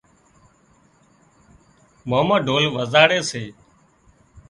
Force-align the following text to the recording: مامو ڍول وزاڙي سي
مامو 2.09 2.37
ڍول 2.45 2.65
وزاڙي 2.75 3.19
سي 3.29 3.43